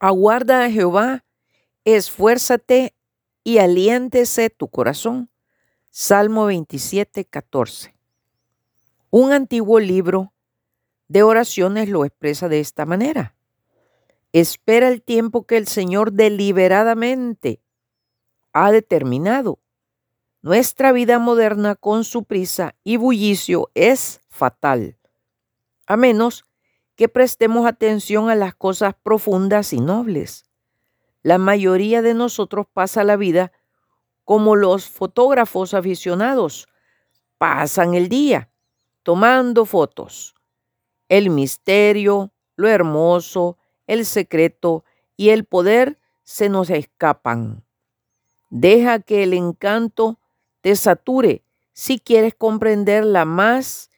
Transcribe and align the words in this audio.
Aguarda 0.00 0.64
a 0.64 0.70
Jehová, 0.70 1.24
esfuérzate 1.84 2.94
y 3.42 3.58
aliéntese 3.58 4.48
tu 4.48 4.68
corazón. 4.68 5.28
Salmo 5.90 6.46
27, 6.46 7.24
14. 7.24 7.96
Un 9.10 9.32
antiguo 9.32 9.80
libro 9.80 10.32
de 11.08 11.24
oraciones 11.24 11.88
lo 11.88 12.04
expresa 12.04 12.48
de 12.48 12.60
esta 12.60 12.86
manera. 12.86 13.34
Espera 14.32 14.86
el 14.86 15.02
tiempo 15.02 15.46
que 15.46 15.56
el 15.56 15.66
Señor 15.66 16.12
deliberadamente 16.12 17.60
ha 18.52 18.70
determinado. 18.70 19.58
Nuestra 20.42 20.92
vida 20.92 21.18
moderna 21.18 21.74
con 21.74 22.04
su 22.04 22.22
prisa 22.22 22.76
y 22.84 22.98
bullicio 22.98 23.70
es 23.74 24.20
fatal, 24.28 24.96
a 25.88 25.96
menos 25.96 26.44
que 26.98 27.08
prestemos 27.08 27.64
atención 27.64 28.28
a 28.28 28.34
las 28.34 28.56
cosas 28.56 28.92
profundas 29.00 29.72
y 29.72 29.80
nobles. 29.80 30.46
La 31.22 31.38
mayoría 31.38 32.02
de 32.02 32.12
nosotros 32.12 32.66
pasa 32.72 33.04
la 33.04 33.16
vida 33.16 33.52
como 34.24 34.56
los 34.56 34.88
fotógrafos 34.88 35.74
aficionados. 35.74 36.66
Pasan 37.38 37.94
el 37.94 38.08
día 38.08 38.50
tomando 39.04 39.64
fotos. 39.64 40.34
El 41.08 41.30
misterio, 41.30 42.32
lo 42.56 42.68
hermoso, 42.68 43.58
el 43.86 44.04
secreto 44.04 44.84
y 45.16 45.28
el 45.28 45.44
poder 45.44 46.00
se 46.24 46.48
nos 46.48 46.68
escapan. 46.68 47.64
Deja 48.50 48.98
que 48.98 49.22
el 49.22 49.34
encanto 49.34 50.18
te 50.62 50.74
sature 50.74 51.44
si 51.72 52.00
quieres 52.00 52.34
comprender 52.34 53.04
las 53.04 53.26
más 53.26 53.88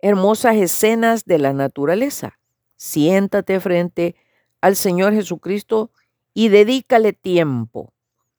hermosas 0.00 0.56
escenas 0.56 1.24
de 1.24 1.38
la 1.38 1.52
naturaleza. 1.52 2.38
Siéntate 2.76 3.60
frente 3.60 4.16
al 4.60 4.76
Señor 4.76 5.12
Jesucristo 5.12 5.90
y 6.34 6.48
dedícale 6.48 7.12
tiempo. 7.12 7.92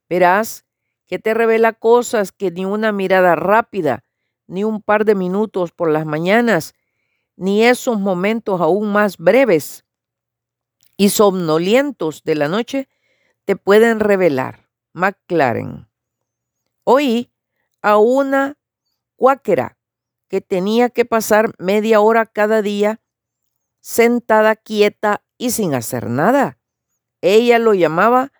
Verás 0.09 0.65
que 1.07 1.19
te 1.19 1.33
revela 1.33 1.73
cosas 1.73 2.31
que 2.31 2.51
ni 2.51 2.65
una 2.65 2.91
mirada 2.91 3.35
rápida, 3.35 4.03
ni 4.45 4.63
un 4.63 4.81
par 4.81 5.05
de 5.05 5.15
minutos 5.15 5.71
por 5.71 5.89
las 5.89 6.05
mañanas, 6.05 6.73
ni 7.35 7.63
esos 7.63 7.99
momentos 7.99 8.61
aún 8.61 8.91
más 8.91 9.17
breves 9.17 9.85
y 10.97 11.09
somnolientos 11.09 12.23
de 12.23 12.35
la 12.35 12.47
noche 12.47 12.89
te 13.45 13.55
pueden 13.55 13.99
revelar. 13.99 14.67
McLaren. 14.93 15.87
Oí 16.83 17.31
a 17.81 17.97
una 17.97 18.57
cuáquera 19.15 19.76
que 20.27 20.41
tenía 20.41 20.89
que 20.89 21.05
pasar 21.05 21.53
media 21.57 22.01
hora 22.01 22.25
cada 22.25 22.61
día 22.61 23.01
sentada 23.81 24.55
quieta 24.55 25.23
y 25.37 25.51
sin 25.51 25.73
hacer 25.73 26.09
nada. 26.09 26.57
Ella 27.21 27.59
lo 27.59 27.73
llamaba 27.73 28.33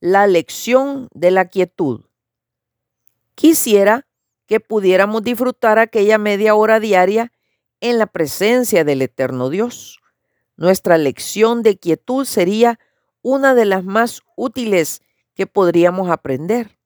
la 0.00 0.26
lección 0.26 1.08
de 1.12 1.30
la 1.30 1.46
quietud. 1.46 2.04
Quisiera 3.34 4.06
que 4.46 4.60
pudiéramos 4.60 5.22
disfrutar 5.22 5.78
aquella 5.78 6.18
media 6.18 6.54
hora 6.54 6.78
diaria 6.78 7.32
en 7.80 7.98
la 7.98 8.06
presencia 8.06 8.84
del 8.84 9.02
eterno 9.02 9.48
Dios. 9.48 10.00
Nuestra 10.56 10.98
lección 10.98 11.62
de 11.62 11.78
quietud 11.78 12.24
sería 12.24 12.78
una 13.22 13.54
de 13.54 13.64
las 13.64 13.84
más 13.84 14.20
útiles 14.36 15.02
que 15.34 15.46
podríamos 15.46 16.10
aprender. 16.10 16.78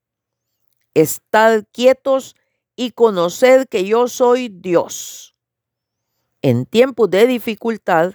Estad 0.94 1.64
quietos 1.72 2.36
y 2.76 2.92
conoced 2.92 3.66
que 3.68 3.84
yo 3.84 4.06
soy 4.06 4.48
Dios. 4.48 5.34
En 6.42 6.66
tiempos 6.66 7.10
de 7.10 7.26
dificultad, 7.26 8.14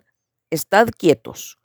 estad 0.51 0.89
quietos. 0.95 1.59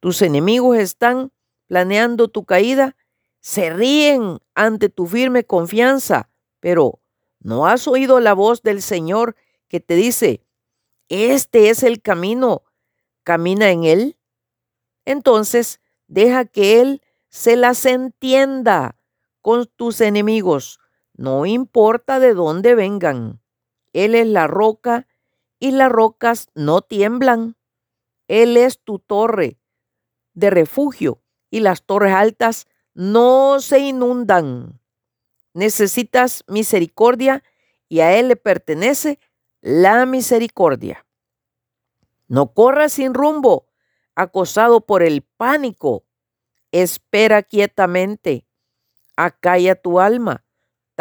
Tus 0.00 0.22
enemigos 0.22 0.78
están 0.78 1.30
planeando 1.66 2.28
tu 2.28 2.44
caída, 2.44 2.96
se 3.40 3.70
ríen 3.70 4.38
ante 4.54 4.88
tu 4.88 5.06
firme 5.06 5.44
confianza, 5.44 6.30
pero 6.58 7.00
¿no 7.40 7.66
has 7.66 7.86
oído 7.86 8.18
la 8.18 8.34
voz 8.34 8.62
del 8.62 8.82
Señor 8.82 9.36
que 9.68 9.80
te 9.80 9.94
dice, 9.94 10.42
este 11.08 11.70
es 11.70 11.82
el 11.82 12.00
camino, 12.00 12.62
camina 13.22 13.70
en 13.70 13.84
él? 13.84 14.16
Entonces, 15.04 15.80
deja 16.06 16.44
que 16.44 16.80
Él 16.80 17.02
se 17.28 17.56
las 17.56 17.86
entienda 17.86 18.96
con 19.40 19.66
tus 19.66 20.00
enemigos, 20.00 20.78
no 21.22 21.46
importa 21.46 22.18
de 22.18 22.34
dónde 22.34 22.74
vengan. 22.74 23.40
Él 23.92 24.16
es 24.16 24.26
la 24.26 24.48
roca 24.48 25.06
y 25.60 25.70
las 25.70 25.88
rocas 25.88 26.48
no 26.56 26.82
tiemblan. 26.82 27.56
Él 28.26 28.56
es 28.56 28.80
tu 28.80 28.98
torre 28.98 29.56
de 30.34 30.50
refugio 30.50 31.22
y 31.48 31.60
las 31.60 31.84
torres 31.84 32.12
altas 32.12 32.66
no 32.92 33.60
se 33.60 33.78
inundan. 33.78 34.80
Necesitas 35.54 36.42
misericordia 36.48 37.44
y 37.88 38.00
a 38.00 38.18
Él 38.18 38.26
le 38.26 38.34
pertenece 38.34 39.20
la 39.60 40.06
misericordia. 40.06 41.06
No 42.26 42.52
corras 42.52 42.94
sin 42.94 43.14
rumbo, 43.14 43.68
acosado 44.16 44.80
por 44.80 45.04
el 45.04 45.22
pánico. 45.22 46.02
Espera 46.72 47.44
quietamente. 47.44 48.44
Acalla 49.14 49.76
tu 49.76 50.00
alma, 50.00 50.44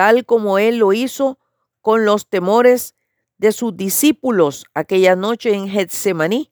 tal 0.02 0.26
como 0.26 0.58
Él 0.58 0.78
lo 0.78 0.94
hizo 0.94 1.38
con 1.80 2.06
los 2.06 2.28
temores 2.28 2.96
de 3.38 3.52
sus 3.52 3.78
discípulos 3.78 4.66
aquella 4.74 5.16
noche 5.16 5.54
en 5.54 5.70
Getsemaní 5.70 6.52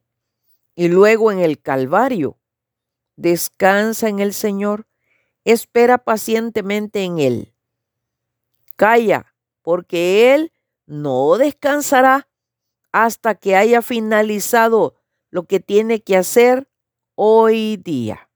y 0.76 0.88
luego 0.88 1.32
en 1.32 1.40
el 1.40 1.60
Calvario. 1.60 2.38
Descansa 3.16 4.08
en 4.08 4.20
el 4.20 4.36
Señor, 4.36 4.86
espera 5.46 5.98
pacientemente 5.98 7.02
en 7.02 7.18
Él. 7.18 7.56
Calla, 8.76 9.34
porque 9.64 10.36
Él 10.36 10.54
no 10.86 11.36
descansará 11.40 12.30
hasta 12.92 13.34
que 13.34 13.56
haya 13.56 13.82
finalizado 13.82 14.94
lo 15.32 15.48
que 15.48 15.60
tiene 15.60 16.04
que 16.04 16.18
hacer 16.18 16.70
hoy 17.16 17.78
día. 17.78 18.30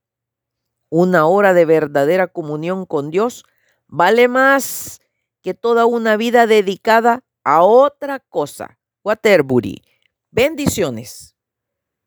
Una 0.89 1.27
hora 1.27 1.53
de 1.53 1.65
verdadera 1.65 2.25
comunión 2.25 2.87
con 2.87 3.11
Dios 3.11 3.45
vale 3.85 4.27
más 4.27 5.01
que 5.43 5.53
toda 5.53 5.85
una 5.85 6.17
vida 6.17 6.47
dedicada 6.47 7.23
a 7.43 7.63
otra 7.63 8.19
cosa. 8.19 8.79
Waterbury. 9.03 9.83
Bendiciones. 10.31 11.32